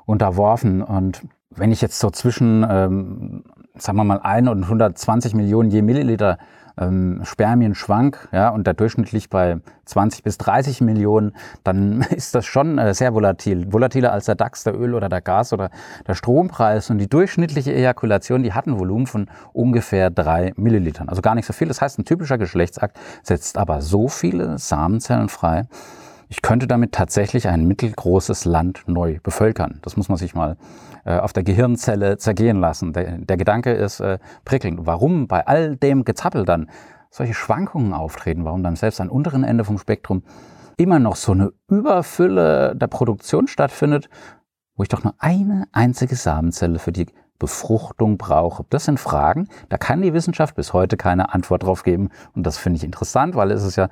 unterworfen. 0.06 0.83
Und 0.83 1.24
wenn 1.50 1.71
ich 1.71 1.81
jetzt 1.81 2.00
so 2.00 2.12
zwischen, 2.12 2.65
ähm, 2.69 3.44
sagen 3.79 3.97
wir 3.97 4.03
mal, 4.03 4.19
1 4.19 4.50
und 4.50 4.63
120 4.63 5.33
Millionen 5.33 5.69
je 5.69 5.81
Milliliter 5.81 6.38
ähm, 6.79 7.21
Spermienschwank, 7.24 8.29
ja, 8.31 8.50
und 8.50 8.68
der 8.68 8.74
durchschnittlich 8.74 9.29
bei 9.29 9.57
20 9.85 10.24
bis 10.24 10.38
30 10.38 10.81
Millionen, 10.81 11.33
dann 11.63 12.01
ist 12.15 12.35
das 12.35 12.45
schon 12.45 12.77
äh, 12.77 12.94
sehr 12.94 13.13
volatil. 13.13 13.71
Volatiler 13.71 14.13
als 14.13 14.25
der 14.25 14.35
DAX, 14.35 14.63
der 14.63 14.79
Öl 14.79 14.94
oder 14.94 15.09
der 15.09 15.21
Gas 15.21 15.53
oder 15.53 15.69
der 16.06 16.13
Strompreis. 16.13 16.89
Und 16.89 17.00
die 17.00 17.09
durchschnittliche 17.09 17.74
Ejakulation, 17.74 18.44
die 18.44 18.53
hat 18.53 18.68
ein 18.68 18.79
Volumen 18.79 19.07
von 19.07 19.27
ungefähr 19.53 20.09
drei 20.09 20.53
Millilitern. 20.56 21.09
Also 21.09 21.21
gar 21.21 21.35
nicht 21.35 21.45
so 21.45 21.53
viel. 21.53 21.68
Das 21.68 21.81
heißt, 21.81 22.00
ein 22.00 22.06
typischer 22.06 22.38
Geschlechtsakt 22.38 22.97
setzt 23.23 23.57
aber 23.57 23.81
so 23.81 24.07
viele 24.07 24.57
Samenzellen 24.57 25.30
frei, 25.30 25.63
ich 26.29 26.41
könnte 26.41 26.68
damit 26.68 26.91
tatsächlich 26.91 27.47
ein 27.47 27.68
mittelgroßes 27.68 28.45
Land 28.45 28.83
neu 28.88 29.19
bevölkern. 29.24 29.79
Das 29.81 29.97
muss 29.97 30.09
man 30.09 30.18
sich 30.18 30.35
mal 30.35 30.57
äh, 31.06 31.18
auf 31.18 31.33
der 31.33 31.44
Gehirnzelle 31.44 32.18
zergehen 32.18 32.59
lassen. 32.59 32.94
Der, 32.94 33.18
der 33.18 33.38
Gedanke 33.38 33.71
ist 33.71 34.00
äh, 34.00 34.19
prickelnd. 34.44 34.85
Warum 34.85 35.27
bei 35.27 35.45
all 35.47 35.77
dem 35.77 36.03
Gezappel 36.03 36.45
dann 36.45 36.69
solche 37.09 37.33
Schwankungen 37.33 37.94
auftreten? 37.94 38.45
Warum 38.45 38.63
dann 38.63 38.75
selbst 38.75 39.00
am 39.00 39.09
unteren 39.09 39.44
Ende 39.44 39.63
vom 39.63 39.77
Spektrum 39.77 40.24
immer 40.75 41.00
noch 41.00 41.15
so 41.15 41.31
eine 41.31 41.53
Überfülle 41.69 42.75
der 42.75 42.88
Produktion 42.88 43.47
stattfindet, 43.47 44.09
wo 44.75 44.83
ich 44.83 44.89
doch 44.89 45.03
nur 45.03 45.15
eine 45.18 45.65
einzige 45.71 46.15
Samenzelle 46.15 46.77
für 46.77 46.91
die 46.91 47.07
Befruchtung 47.39 48.18
brauche. 48.18 48.65
Das 48.69 48.85
sind 48.85 49.00
Fragen, 49.00 49.47
da 49.69 49.77
kann 49.77 50.01
die 50.01 50.13
Wissenschaft 50.13 50.56
bis 50.56 50.73
heute 50.73 50.97
keine 50.97 51.33
Antwort 51.33 51.63
drauf 51.63 51.83
geben. 51.83 52.09
Und 52.35 52.45
das 52.45 52.57
finde 52.57 52.77
ich 52.77 52.83
interessant, 52.83 53.35
weil 53.35 53.51
es 53.51 53.63
ist 53.63 53.75
ja 53.75 53.89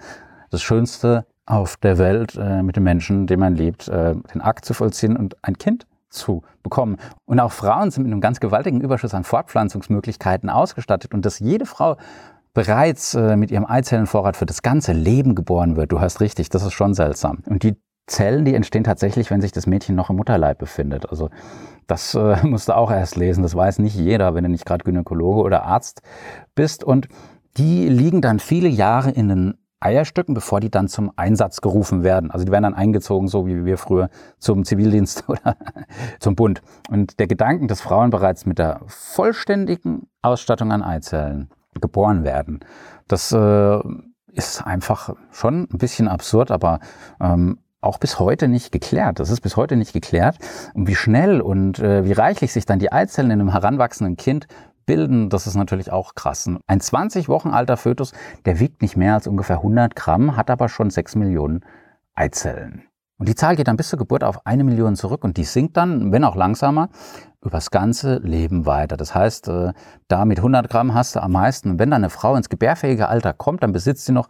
das 0.50 0.62
Schönste 0.62 1.26
auf 1.46 1.78
der 1.78 1.98
Welt 1.98 2.36
äh, 2.36 2.64
mit 2.64 2.76
dem 2.76 2.84
Menschen, 2.84 3.28
dem 3.28 3.40
man 3.40 3.56
lebt, 3.56 3.88
äh, 3.88 4.16
den 4.34 4.42
Akt 4.42 4.66
zu 4.66 4.74
vollziehen 4.74 5.16
und 5.16 5.36
ein 5.44 5.58
Kind 5.58 5.86
zu 6.10 6.44
bekommen. 6.64 6.98
Und 7.26 7.40
auch 7.40 7.52
Frauen 7.52 7.92
sind 7.92 8.04
mit 8.04 8.12
einem 8.12 8.22
ganz 8.22 8.40
gewaltigen 8.40 8.82
Überschuss 8.82 9.14
an 9.14 9.24
Fortpflanzungsmöglichkeiten 9.24 10.50
ausgestattet 10.50 11.14
und 11.14 11.26
dass 11.26 11.40
jede 11.40 11.66
Frau 11.66 11.98
bereits 12.54 13.14
äh, 13.14 13.36
mit 13.36 13.52
ihrem 13.52 13.66
Eizellenvorrat 13.66 14.38
für 14.38 14.46
das 14.46 14.62
ganze 14.62 14.94
Leben 14.94 15.36
geboren 15.36 15.76
wird. 15.76 15.92
Du 15.92 16.00
hast 16.00 16.22
richtig, 16.22 16.50
das 16.50 16.64
ist 16.64 16.74
schon 16.74 16.94
seltsam. 16.94 17.44
Und 17.46 17.64
die 17.64 17.76
Zellen, 18.08 18.46
die 18.46 18.56
entstehen 18.56 18.84
tatsächlich, 18.84 19.30
wenn 19.30 19.42
sich 19.42 19.52
das 19.52 19.68
Mädchen 19.68 19.96
noch 19.96 20.10
im 20.10 20.16
Mutterleib 20.16 20.58
befindet. 20.58 21.10
Also 21.10 21.30
das 21.86 22.16
äh, 22.16 22.38
musst 22.44 22.70
du 22.70 22.76
auch 22.76 22.92
erst 22.92 23.18
lesen. 23.18 23.44
Das 23.44 23.56
weiß 23.56 23.80
nicht 23.80 23.96
jeder, 23.96 24.34
wenn 24.34 24.44
du 24.44 24.50
nicht 24.50 24.66
gerade 24.66 24.84
Gynäkologe 24.84 25.42
oder 25.42 25.64
Arzt 25.64 26.02
bist. 26.56 26.84
Und 26.84 27.08
die 27.58 27.88
liegen 27.90 28.22
dann 28.22 28.40
viele 28.40 28.70
Jahre 28.70 29.12
in 29.12 29.28
den 29.28 29.58
Eierstöcken, 29.86 30.34
bevor 30.34 30.60
die 30.60 30.72
dann 30.72 30.88
zum 30.88 31.12
Einsatz 31.16 31.62
gerufen 31.62 32.04
werden. 32.04 32.32
Also 32.32 32.44
die 32.46 32.52
werden 32.52 32.64
dann 32.64 32.74
eingezogen, 32.74 33.28
so 33.28 33.46
wie 33.46 33.66
wir 33.66 33.78
früher 33.78 34.10
zum 34.40 34.66
Zivildienst 34.66 35.26
oder 35.30 35.56
zum 36.20 36.36
Bund. 36.36 36.62
Und 36.90 37.20
der 37.20 37.28
Gedanke, 37.28 37.68
dass 37.68 37.82
Frauen 37.82 38.10
bereits 38.10 38.46
mit 38.46 38.58
der 38.58 38.82
vollständigen 38.88 40.08
Ausstattung 40.22 40.72
an 40.72 40.82
Eizellen 40.82 41.50
geboren 41.80 42.24
werden, 42.24 42.62
das 43.08 43.32
äh, 43.32 43.80
ist 44.32 44.66
einfach 44.66 45.16
schon 45.32 45.68
ein 45.72 45.78
bisschen 45.78 46.08
absurd, 46.08 46.50
aber 46.50 46.80
ähm, 47.22 47.60
auch 47.82 48.00
bis 48.00 48.20
heute 48.20 48.48
nicht 48.48 48.72
geklärt. 48.72 49.20
Das 49.20 49.30
ist 49.30 49.42
bis 49.42 49.56
heute 49.56 49.76
nicht 49.76 49.94
geklärt. 49.94 50.38
Wie 50.74 50.96
schnell 50.96 51.40
und 51.40 51.80
äh, 51.80 52.04
wie 52.04 52.14
reichlich 52.14 52.52
sich 52.52 52.66
dann 52.66 52.80
die 52.80 52.92
Eizellen 52.92 53.30
in 53.30 53.40
einem 53.40 53.52
heranwachsenden 53.52 54.18
Kind 54.18 54.48
bilden, 54.86 55.30
das 55.30 55.48
ist 55.48 55.56
natürlich 55.56 55.92
auch 55.92 56.16
krass. 56.16 56.50
Ein 56.68 56.82
20 56.82 57.30
Wochen 57.30 57.50
alter 57.50 57.78
Fötus, 57.78 58.14
der 58.46 58.60
wiegt 58.60 58.82
nicht 58.82 58.98
mehr 58.98 59.16
als 59.16 59.28
ungefähr 59.28 59.58
100 59.58 59.96
Gramm, 59.96 60.38
hat 60.38 60.50
aber 60.50 60.70
schon 60.70 60.90
6 60.90 61.16
Millionen 61.16 61.66
Eizellen. 62.14 62.84
Und 63.18 63.30
die 63.30 63.36
Zahl 63.36 63.56
geht 63.56 63.68
dann 63.68 63.78
bis 63.78 63.90
zur 63.90 64.00
Geburt 64.00 64.24
auf 64.24 64.46
eine 64.46 64.64
Million 64.64 64.96
zurück 64.96 65.24
und 65.24 65.38
die 65.38 65.46
sinkt 65.46 65.78
dann, 65.78 66.12
wenn 66.12 66.26
auch 66.26 66.36
langsamer, 66.36 66.90
übers 67.42 67.72
ganze 67.72 68.18
Leben 68.18 68.66
weiter. 68.66 68.98
Das 68.98 69.16
heißt, 69.16 69.48
äh, 69.48 69.72
da 70.08 70.26
mit 70.26 70.40
100 70.40 70.70
Gramm 70.70 70.94
hast 70.94 71.16
du 71.16 71.22
am 71.24 71.32
meisten. 71.32 71.72
Und 71.72 71.80
wenn 71.80 71.92
dann 71.92 72.04
eine 72.04 72.10
Frau 72.10 72.36
ins 72.36 72.50
gebärfähige 72.50 73.08
Alter 73.08 73.34
kommt, 73.34 73.64
dann 73.64 73.72
besitzt 73.72 74.06
sie 74.06 74.12
noch 74.12 74.28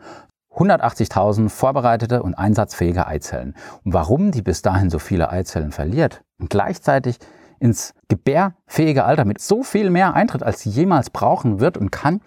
180.000 0.52 1.50
vorbereitete 1.50 2.22
und 2.22 2.36
einsatzfähige 2.36 3.08
Eizellen. 3.08 3.56
Und 3.84 3.94
warum 3.94 4.32
die 4.32 4.42
bis 4.42 4.62
dahin 4.62 4.90
so 4.90 5.00
viele 5.00 5.30
Eizellen 5.30 5.72
verliert 5.72 6.24
und 6.40 6.50
gleichzeitig 6.50 7.18
ins 7.60 7.94
gebärfähige 8.08 9.06
Alter 9.06 9.26
mit 9.26 9.40
so 9.40 9.64
viel 9.64 9.90
mehr 9.90 10.14
Eintritt, 10.14 10.44
als 10.44 10.62
sie 10.62 10.70
jemals 10.70 11.10
brauchen 11.10 11.60
wird 11.60 11.78
und 11.78 11.92
kann, 11.92 12.22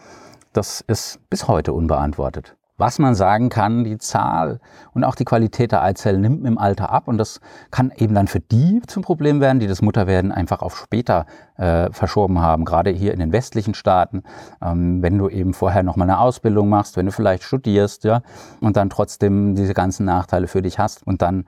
das 0.53 0.81
ist 0.81 1.21
bis 1.31 1.49
heute 1.49 1.73
unbeantwortet. 1.73 2.57
Was 2.81 3.01
man 3.01 3.17
sagen 3.17 3.49
kann, 3.49 3.83
die 3.83 3.99
Zahl 3.99 4.61
und 4.95 5.03
auch 5.03 5.17
die 5.17 5.25
Qualität 5.25 5.73
der 5.73 5.83
Eizellen 5.83 6.21
nimmt 6.21 6.47
im 6.47 6.59
Alter 6.59 6.91
ab 6.91 7.09
und 7.09 7.19
das 7.19 7.41
kann 7.73 7.93
eben 7.97 8.15
dann 8.15 8.29
für 8.29 8.39
die 8.39 8.81
zum 8.87 9.03
Problem 9.03 9.41
werden, 9.41 9.59
die 9.59 9.67
das 9.67 9.83
Mutterwerden 9.83 10.31
einfach 10.31 10.63
auf 10.63 10.77
später 10.77 11.27
äh, 11.57 11.91
verschoben 11.91 12.41
haben, 12.41 12.65
gerade 12.65 12.91
hier 12.91 13.13
in 13.13 13.19
den 13.19 13.33
westlichen 13.33 13.75
Staaten, 13.75 14.23
ähm, 14.63 15.03
wenn 15.03 15.19
du 15.19 15.29
eben 15.29 15.55
vorher 15.55 15.83
nochmal 15.83 16.09
eine 16.09 16.21
Ausbildung 16.21 16.69
machst, 16.69 16.97
wenn 16.97 17.07
du 17.07 17.11
vielleicht 17.13 17.43
studierst, 17.43 18.05
ja, 18.05 18.23
und 18.61 18.77
dann 18.77 18.91
trotzdem 18.91 19.57
diese 19.57 19.75
ganzen 19.75 20.07
Nachteile 20.07 20.47
für 20.47 20.63
dich 20.63 20.79
hast 20.79 21.05
und 21.05 21.21
dann 21.21 21.47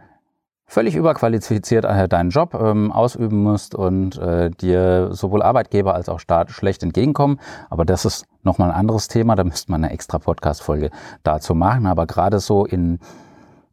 völlig 0.71 0.95
überqualifiziert 0.95 1.85
äh, 1.85 2.09
deinen 2.09 2.31
Job 2.31 2.55
ähm, 2.55 2.93
ausüben 2.93 3.43
musst 3.43 3.75
und 3.75 4.17
äh, 4.19 4.51
dir 4.51 5.09
sowohl 5.11 5.43
Arbeitgeber 5.43 5.97
als 5.97 6.09
auch 6.09 6.21
Staat 6.21 6.53
schlecht 6.53 6.85
entgegenkommen. 6.85 7.41
Aber 7.71 7.85
das 7.85 8.05
ist 8.05 8.25
nochmal 8.45 8.71
ein 8.71 8.77
anderes 8.77 9.09
Thema, 9.09 9.35
da 9.35 9.43
müsste 9.43 9.73
man 9.73 9.83
eine 9.83 9.93
extra 9.93 10.21
Podcast-Folge 10.21 10.91
dazu 11.25 11.57
machen. 11.57 11.87
Aber 11.87 12.07
gerade 12.07 12.39
so 12.39 12.65
in 12.65 13.01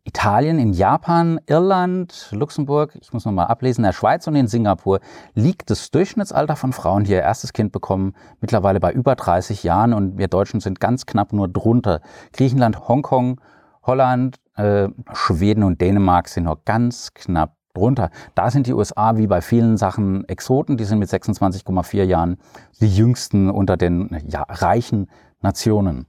Italien, 0.06 0.58
in 0.58 0.74
Japan, 0.74 1.40
Irland, 1.46 2.30
Luxemburg, 2.32 2.98
ich 3.00 3.14
muss 3.14 3.26
nochmal 3.26 3.46
ablesen, 3.46 3.82
in 3.82 3.90
der 3.90 3.94
Schweiz 3.94 4.26
und 4.26 4.36
in 4.36 4.48
Singapur 4.48 5.00
liegt 5.36 5.70
das 5.70 5.92
Durchschnittsalter 5.92 6.56
von 6.56 6.74
Frauen, 6.74 7.04
die 7.04 7.12
ihr 7.12 7.22
erstes 7.22 7.54
Kind 7.54 7.72
bekommen, 7.74 8.16
mittlerweile 8.42 8.80
bei 8.80 8.92
über 8.92 9.14
30 9.14 9.62
Jahren 9.62 9.94
und 9.94 10.18
wir 10.18 10.30
Deutschen 10.30 10.62
sind 10.62 10.80
ganz 10.80 11.06
knapp 11.06 11.32
nur 11.32 11.48
drunter. 11.48 12.02
Griechenland, 12.34 12.88
Hongkong, 12.88 13.40
Holland, 13.84 14.38
äh, 14.58 14.90
Schweden 15.14 15.64
und 15.64 15.80
Dänemark 15.82 16.28
sind 16.28 16.44
noch 16.44 16.66
ganz 16.66 17.14
knapp 17.14 17.56
drunter. 17.74 18.10
Da 18.36 18.50
sind 18.52 18.68
die 18.68 18.74
USA 18.74 19.18
wie 19.18 19.28
bei 19.28 19.42
vielen 19.42 19.78
Sachen 19.78 20.28
Exoten, 20.28 20.78
die 20.78 20.84
sind 20.84 21.00
mit 21.00 21.10
26,4 21.10 22.04
Jahren 22.04 22.38
die 22.82 22.90
jüngsten 22.90 23.50
unter 23.50 23.78
den 23.78 24.10
ja, 24.28 24.44
reichen 24.50 25.10
Nationen. 25.42 26.08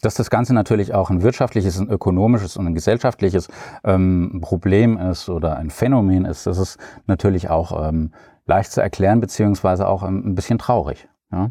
Dass 0.00 0.14
das 0.14 0.30
Ganze 0.30 0.54
natürlich 0.54 0.94
auch 0.94 1.10
ein 1.10 1.22
wirtschaftliches, 1.22 1.80
ein 1.80 1.88
ökonomisches 1.88 2.56
und 2.56 2.68
ein 2.68 2.74
gesellschaftliches 2.74 3.48
ähm, 3.82 4.38
Problem 4.40 4.96
ist 4.96 5.28
oder 5.28 5.56
ein 5.56 5.70
Phänomen 5.70 6.24
ist, 6.24 6.46
das 6.46 6.58
ist 6.58 6.78
natürlich 7.06 7.50
auch 7.50 7.88
ähm, 7.88 8.12
leicht 8.46 8.70
zu 8.70 8.80
erklären, 8.80 9.18
beziehungsweise 9.18 9.88
auch 9.88 10.04
ähm, 10.04 10.22
ein 10.24 10.34
bisschen 10.36 10.58
traurig. 10.58 11.08
Ja? 11.32 11.50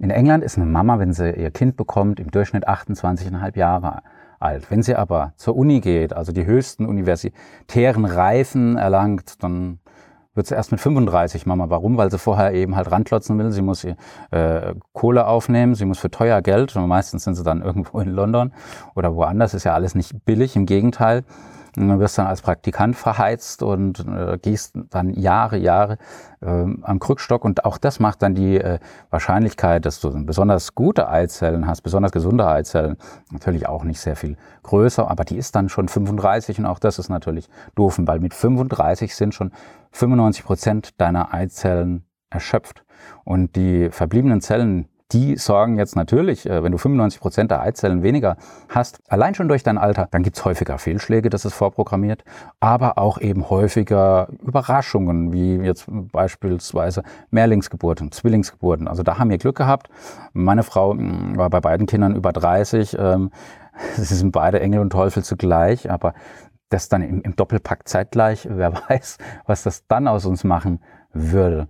In 0.00 0.10
England 0.10 0.42
ist 0.42 0.56
eine 0.56 0.66
Mama, 0.66 0.98
wenn 0.98 1.12
sie 1.12 1.30
ihr 1.30 1.52
Kind 1.52 1.76
bekommt, 1.76 2.18
im 2.18 2.32
Durchschnitt 2.32 2.68
28,5 2.68 3.56
Jahre 3.56 3.94
alt. 3.94 4.02
Wenn 4.68 4.82
sie 4.82 4.96
aber 4.96 5.32
zur 5.36 5.56
Uni 5.56 5.80
geht, 5.80 6.12
also 6.12 6.32
die 6.32 6.44
höchsten 6.44 6.86
universitären 6.86 8.04
Reifen 8.04 8.76
erlangt, 8.76 9.42
dann 9.42 9.78
wird 10.34 10.46
sie 10.46 10.54
erst 10.54 10.72
mit 10.72 10.80
35 10.80 11.46
Mama. 11.46 11.68
Warum? 11.68 11.96
Weil 11.96 12.10
sie 12.10 12.18
vorher 12.18 12.54
eben 12.54 12.74
halt 12.74 12.90
ranklotzen 12.90 13.38
will. 13.38 13.52
Sie 13.52 13.62
muss 13.62 13.84
äh, 13.84 14.74
Kohle 14.92 15.26
aufnehmen, 15.26 15.74
sie 15.74 15.84
muss 15.84 15.98
für 15.98 16.10
teuer 16.10 16.40
Geld, 16.42 16.74
und 16.74 16.86
meistens 16.88 17.24
sind 17.24 17.34
sie 17.34 17.44
dann 17.44 17.62
irgendwo 17.62 18.00
in 18.00 18.08
London 18.08 18.52
oder 18.94 19.14
woanders, 19.14 19.54
ist 19.54 19.64
ja 19.64 19.74
alles 19.74 19.94
nicht 19.94 20.24
billig, 20.24 20.56
im 20.56 20.66
Gegenteil. 20.66 21.24
Du 21.74 21.98
wirst 21.98 22.18
dann 22.18 22.26
als 22.26 22.42
Praktikant 22.42 22.96
verheizt 22.96 23.62
und 23.62 24.00
äh, 24.06 24.38
gehst 24.38 24.74
dann 24.90 25.10
Jahre, 25.14 25.56
Jahre 25.56 25.96
äh, 26.40 26.46
am 26.46 26.98
Krückstock. 26.98 27.44
Und 27.44 27.64
auch 27.64 27.78
das 27.78 27.98
macht 27.98 28.22
dann 28.22 28.34
die 28.34 28.58
äh, 28.58 28.78
Wahrscheinlichkeit, 29.10 29.86
dass 29.86 30.00
du 30.00 30.10
besonders 30.26 30.74
gute 30.74 31.08
Eizellen 31.08 31.66
hast, 31.66 31.80
besonders 31.80 32.12
gesunde 32.12 32.46
Eizellen, 32.46 32.96
natürlich 33.30 33.68
auch 33.68 33.84
nicht 33.84 34.00
sehr 34.00 34.16
viel 34.16 34.36
größer. 34.64 35.10
Aber 35.10 35.24
die 35.24 35.36
ist 35.36 35.56
dann 35.56 35.70
schon 35.70 35.88
35 35.88 36.58
und 36.58 36.66
auch 36.66 36.78
das 36.78 36.98
ist 36.98 37.08
natürlich 37.08 37.48
doof, 37.74 37.98
weil 38.02 38.20
mit 38.20 38.34
35 38.34 39.16
sind 39.16 39.34
schon 39.34 39.50
95 39.92 40.44
Prozent 40.44 41.00
deiner 41.00 41.32
Eizellen 41.32 42.04
erschöpft. 42.28 42.84
Und 43.24 43.56
die 43.56 43.90
verbliebenen 43.90 44.40
Zellen, 44.40 44.88
die 45.12 45.36
sorgen 45.36 45.78
jetzt 45.78 45.96
natürlich, 45.96 46.48
äh, 46.48 46.62
wenn 46.62 46.72
du 46.72 46.78
95 46.78 47.20
Prozent 47.20 47.50
der 47.50 47.60
Eizellen 47.60 48.02
weniger 48.02 48.36
hast, 48.68 49.00
allein 49.08 49.34
schon 49.34 49.48
durch 49.48 49.62
dein 49.62 49.78
Alter, 49.78 50.08
dann 50.10 50.22
gibt 50.22 50.36
es 50.36 50.44
häufiger 50.44 50.78
Fehlschläge, 50.78 51.30
das 51.30 51.44
ist 51.44 51.54
vorprogrammiert, 51.54 52.24
aber 52.60 52.98
auch 52.98 53.20
eben 53.20 53.50
häufiger 53.50 54.28
Überraschungen, 54.42 55.32
wie 55.32 55.56
jetzt 55.56 55.86
beispielsweise 55.88 57.02
Mehrlingsgeburten, 57.30 58.12
Zwillingsgeburten. 58.12 58.88
Also 58.88 59.02
da 59.02 59.18
haben 59.18 59.30
wir 59.30 59.38
Glück 59.38 59.56
gehabt. 59.56 59.88
Meine 60.32 60.62
Frau 60.62 60.92
hm, 60.92 61.36
war 61.36 61.50
bei 61.50 61.60
beiden 61.60 61.86
Kindern 61.86 62.16
über 62.16 62.32
30. 62.32 62.96
Ähm, 62.98 63.30
sie 63.96 64.14
sind 64.14 64.32
beide 64.32 64.60
Engel 64.60 64.80
und 64.80 64.90
Teufel 64.90 65.22
zugleich, 65.22 65.90
aber 65.90 66.14
das 66.68 66.88
dann 66.88 67.02
im, 67.02 67.20
im 67.22 67.36
Doppelpack 67.36 67.88
zeitgleich, 67.88 68.48
wer 68.50 68.72
weiß, 68.88 69.18
was 69.46 69.62
das 69.62 69.86
dann 69.86 70.08
aus 70.08 70.24
uns 70.26 70.44
machen 70.44 70.80
würde. 71.12 71.68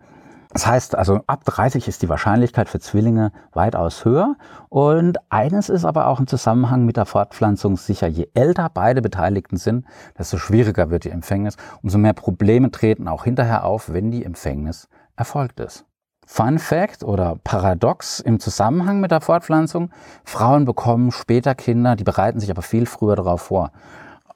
Das 0.52 0.66
heißt 0.66 0.94
also, 0.96 1.20
ab 1.26 1.44
30 1.44 1.88
ist 1.88 2.02
die 2.02 2.10
Wahrscheinlichkeit 2.10 2.68
für 2.68 2.78
Zwillinge 2.78 3.32
weitaus 3.52 4.04
höher. 4.04 4.36
Und 4.68 5.18
eines 5.30 5.70
ist 5.70 5.86
aber 5.86 6.08
auch 6.08 6.20
im 6.20 6.26
Zusammenhang 6.26 6.84
mit 6.84 6.98
der 6.98 7.06
Fortpflanzung 7.06 7.78
sicher. 7.78 8.06
Je 8.06 8.28
älter 8.34 8.70
beide 8.72 9.00
Beteiligten 9.00 9.56
sind, 9.56 9.86
desto 10.18 10.36
schwieriger 10.36 10.90
wird 10.90 11.04
die 11.04 11.10
Empfängnis. 11.10 11.56
Umso 11.82 11.96
mehr 11.96 12.12
Probleme 12.12 12.70
treten 12.70 13.08
auch 13.08 13.24
hinterher 13.24 13.64
auf, 13.64 13.92
wenn 13.92 14.10
die 14.10 14.24
Empfängnis 14.24 14.88
erfolgt 15.16 15.58
ist. 15.58 15.86
Fun 16.26 16.58
Fact 16.58 17.02
oder 17.02 17.36
Paradox 17.42 18.20
im 18.20 18.38
Zusammenhang 18.38 19.00
mit 19.00 19.10
der 19.10 19.22
Fortpflanzung. 19.22 19.90
Frauen 20.24 20.66
bekommen 20.66 21.12
später 21.12 21.54
Kinder, 21.54 21.96
die 21.96 22.04
bereiten 22.04 22.40
sich 22.40 22.50
aber 22.50 22.62
viel 22.62 22.86
früher 22.86 23.16
darauf 23.16 23.42
vor. 23.42 23.72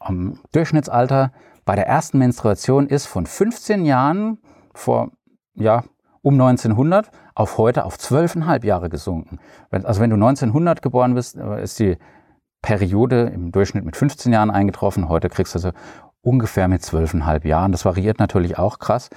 Am 0.01 0.39
Durchschnittsalter 0.53 1.33
bei 1.65 1.75
der 1.75 1.87
ersten 1.87 2.19
Menstruation 2.19 2.87
ist 2.87 3.07
von 3.07 3.27
15 3.27 3.85
Jahren 3.85 4.39
vor 4.75 5.11
ja, 5.55 5.85
um 6.27 6.35
1900 6.35 7.13
auf 7.37 7.57
heute 7.57 7.85
auf 7.85 7.95
12,5 7.95 8.67
Jahre 8.67 8.89
gesunken. 8.89 9.39
Also 9.71 10.01
wenn 10.01 10.11
du 10.11 10.17
1900 10.17 10.83
geboren 10.83 11.15
bist, 11.15 11.37
äh, 11.37 11.63
ist 11.63 11.79
die 11.79 11.99
Periode 12.63 13.31
im 13.33 13.53
Durchschnitt 13.53 13.85
mit 13.85 13.95
15 13.95 14.33
Jahren 14.33 14.51
eingetroffen. 14.51 15.09
Heute 15.09 15.29
kriegst 15.29 15.55
du 15.55 15.59
also 15.59 15.71
ungefähr 16.23 16.67
mit 16.67 16.83
12,5 16.83 17.47
Jahren. 17.47 17.71
Das 17.71 17.85
variiert 17.85 18.19
natürlich 18.19 18.59
auch 18.59 18.81
krass. 18.81 19.09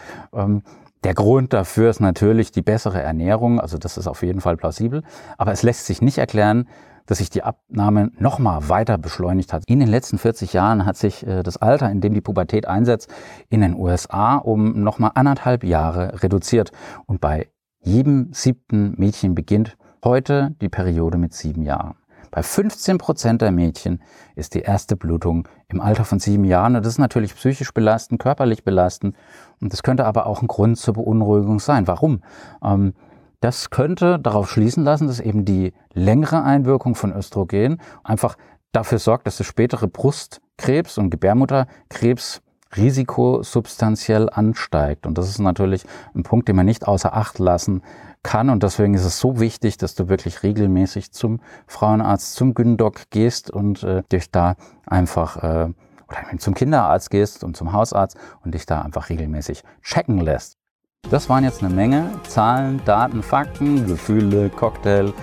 Der 1.03 1.13
Grund 1.13 1.53
dafür 1.53 1.89
ist 1.89 2.01
natürlich 2.01 2.51
die 2.51 2.61
bessere 2.61 3.01
Ernährung, 3.01 3.61
also 3.61 3.77
das 3.77 3.97
ist 3.97 4.07
auf 4.07 4.21
jeden 4.21 4.41
Fall 4.41 4.57
plausibel, 4.57 5.03
aber 5.37 5.53
es 5.53 5.63
lässt 5.63 5.85
sich 5.85 6.01
nicht 6.01 6.17
erklären, 6.17 6.67
dass 7.05 7.19
sich 7.19 7.29
die 7.29 7.41
Abnahme 7.41 8.11
nochmal 8.19 8.67
weiter 8.69 8.97
beschleunigt 8.97 9.53
hat. 9.53 9.63
In 9.65 9.79
den 9.79 9.87
letzten 9.87 10.17
40 10.17 10.53
Jahren 10.53 10.85
hat 10.85 10.97
sich 10.97 11.25
äh, 11.25 11.41
das 11.41 11.57
Alter, 11.57 11.89
in 11.89 12.01
dem 12.01 12.13
die 12.13 12.21
Pubertät 12.21 12.67
einsetzt, 12.67 13.09
in 13.49 13.61
den 13.61 13.75
USA 13.75 14.35
um 14.35 14.83
nochmal 14.83 15.11
anderthalb 15.15 15.63
Jahre 15.63 16.21
reduziert. 16.21 16.71
Und 17.07 17.21
bei 17.21 17.47
jedem 17.81 18.31
siebten 18.33 18.93
Mädchen 18.97 19.33
beginnt 19.33 19.77
heute 20.03 20.55
die 20.61 20.69
Periode 20.69 21.17
mit 21.17 21.33
sieben 21.33 21.63
Jahren. 21.63 21.95
Bei 22.31 22.43
15 22.43 22.97
Prozent 22.97 23.41
der 23.41 23.51
Mädchen 23.51 24.01
ist 24.35 24.53
die 24.53 24.61
erste 24.61 24.95
Blutung 24.95 25.47
im 25.67 25.81
Alter 25.81 26.05
von 26.05 26.19
sieben 26.19 26.43
Jahren. 26.43 26.75
Und 26.75 26.85
das 26.85 26.93
ist 26.93 26.99
natürlich 26.99 27.35
psychisch 27.35 27.73
belastend, 27.73 28.21
körperlich 28.21 28.63
belastend. 28.63 29.15
Und 29.61 29.73
das 29.73 29.83
könnte 29.83 30.05
aber 30.05 30.25
auch 30.25 30.41
ein 30.41 30.47
Grund 30.47 30.77
zur 30.77 30.95
Beunruhigung 30.95 31.59
sein. 31.59 31.87
Warum? 31.87 32.21
Ähm, 32.63 32.93
das 33.41 33.69
könnte 33.69 34.19
darauf 34.19 34.49
schließen 34.49 34.83
lassen, 34.83 35.07
dass 35.07 35.19
eben 35.19 35.45
die 35.45 35.73
längere 35.93 36.43
Einwirkung 36.43 36.95
von 36.95 37.13
Östrogen 37.13 37.81
einfach 38.03 38.37
dafür 38.71 38.99
sorgt, 38.99 39.27
dass 39.27 39.37
das 39.37 39.47
spätere 39.47 39.87
Brustkrebs 39.87 40.97
und 40.97 41.09
Gebärmutterkrebs 41.09 42.41
Risiko 42.75 43.43
substanziell 43.43 44.29
ansteigt. 44.29 45.05
Und 45.05 45.17
das 45.17 45.29
ist 45.29 45.39
natürlich 45.39 45.85
ein 46.15 46.23
Punkt, 46.23 46.47
den 46.47 46.55
man 46.55 46.65
nicht 46.65 46.87
außer 46.87 47.13
Acht 47.13 47.39
lassen 47.39 47.81
kann. 48.23 48.49
Und 48.49 48.63
deswegen 48.63 48.93
ist 48.93 49.05
es 49.05 49.19
so 49.19 49.39
wichtig, 49.39 49.77
dass 49.77 49.95
du 49.95 50.09
wirklich 50.09 50.43
regelmäßig 50.43 51.11
zum 51.11 51.39
Frauenarzt, 51.67 52.33
zum 52.33 52.53
Gyndoc 52.53 53.09
gehst 53.09 53.49
und 53.49 53.83
äh, 53.83 54.03
dich 54.11 54.31
da 54.31 54.55
einfach 54.85 55.37
äh, 55.37 55.73
oder 56.09 56.37
zum 56.39 56.53
Kinderarzt 56.53 57.11
gehst 57.11 57.43
und 57.43 57.55
zum 57.55 57.71
Hausarzt 57.73 58.17
und 58.43 58.53
dich 58.53 58.65
da 58.65 58.81
einfach 58.81 59.09
regelmäßig 59.09 59.63
checken 59.81 60.19
lässt. 60.19 60.57
Das 61.09 61.29
waren 61.29 61.43
jetzt 61.43 61.63
eine 61.63 61.73
Menge 61.73 62.09
Zahlen, 62.27 62.81
Daten, 62.85 63.23
Fakten, 63.23 63.87
Gefühle, 63.87 64.49
Cocktail, 64.49 65.13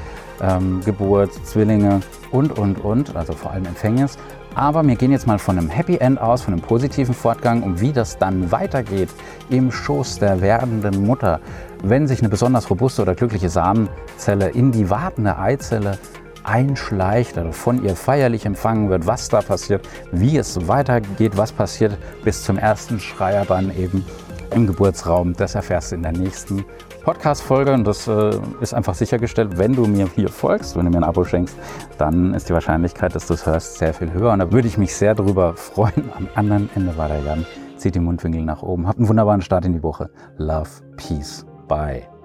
ähm, 0.40 0.80
Geburt, 0.84 1.32
Zwillinge 1.44 2.00
und, 2.30 2.58
und, 2.58 2.82
und, 2.84 3.14
also 3.14 3.34
vor 3.34 3.50
allem 3.50 3.66
Empfängnis. 3.66 4.16
Aber 4.56 4.86
wir 4.86 4.96
gehen 4.96 5.12
jetzt 5.12 5.26
mal 5.26 5.38
von 5.38 5.58
einem 5.58 5.68
Happy 5.68 5.98
End 5.98 6.18
aus, 6.18 6.40
von 6.40 6.54
einem 6.54 6.62
positiven 6.62 7.14
Fortgang 7.14 7.62
und 7.62 7.82
wie 7.82 7.92
das 7.92 8.16
dann 8.16 8.50
weitergeht 8.50 9.10
im 9.50 9.70
Schoß 9.70 10.18
der 10.18 10.40
werdenden 10.40 11.04
Mutter, 11.04 11.40
wenn 11.82 12.08
sich 12.08 12.20
eine 12.20 12.30
besonders 12.30 12.70
robuste 12.70 13.02
oder 13.02 13.14
glückliche 13.14 13.50
Samenzelle 13.50 14.48
in 14.48 14.72
die 14.72 14.88
wartende 14.88 15.36
Eizelle 15.36 15.98
einschleicht 16.42 17.36
oder 17.36 17.52
von 17.52 17.84
ihr 17.84 17.94
feierlich 17.94 18.46
empfangen 18.46 18.88
wird, 18.88 19.06
was 19.06 19.28
da 19.28 19.42
passiert, 19.42 19.86
wie 20.10 20.38
es 20.38 20.66
weitergeht, 20.66 21.36
was 21.36 21.52
passiert 21.52 21.98
bis 22.24 22.42
zum 22.42 22.56
ersten 22.56 22.98
Schreier 22.98 23.44
dann 23.44 23.76
eben 23.76 24.06
im 24.54 24.66
Geburtsraum. 24.66 25.34
Das 25.34 25.54
erfährst 25.54 25.92
du 25.92 25.96
in 25.96 26.02
der 26.02 26.12
nächsten 26.12 26.64
Podcast-Folge 27.02 27.72
und 27.72 27.84
das 27.84 28.08
äh, 28.08 28.38
ist 28.60 28.74
einfach 28.74 28.94
sichergestellt, 28.94 29.58
wenn 29.58 29.74
du 29.74 29.86
mir 29.86 30.08
hier 30.14 30.28
folgst, 30.28 30.76
wenn 30.76 30.84
du 30.84 30.90
mir 30.90 30.98
ein 30.98 31.04
Abo 31.04 31.24
schenkst, 31.24 31.56
dann 31.98 32.34
ist 32.34 32.48
die 32.48 32.52
Wahrscheinlichkeit, 32.52 33.14
dass 33.14 33.26
du 33.26 33.34
es 33.34 33.46
hörst, 33.46 33.78
sehr 33.78 33.94
viel 33.94 34.12
höher 34.12 34.32
und 34.32 34.40
da 34.40 34.50
würde 34.50 34.68
ich 34.68 34.78
mich 34.78 34.94
sehr 34.94 35.14
darüber 35.14 35.54
freuen. 35.54 36.10
Am 36.16 36.28
anderen 36.34 36.68
Ende 36.74 36.96
war 36.96 37.08
der 37.08 37.20
Jan. 37.20 37.46
Zieht 37.76 37.94
die 37.94 38.00
Mundwinkel 38.00 38.42
nach 38.42 38.62
oben. 38.62 38.88
Habt 38.88 38.98
einen 38.98 39.08
wunderbaren 39.08 39.42
Start 39.42 39.64
in 39.66 39.74
die 39.74 39.82
Woche. 39.82 40.10
Love, 40.38 40.70
Peace, 40.96 41.44
Bye. 41.68 42.15